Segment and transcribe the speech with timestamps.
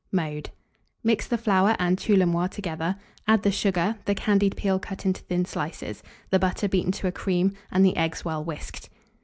[0.11, 0.49] Mode.
[1.03, 2.95] Mix the flour and tous les mois together;
[3.27, 7.11] add the sugar, the candied peel cut into thin slices, the butter beaten to a
[7.11, 8.89] cream, and the eggs well whisked.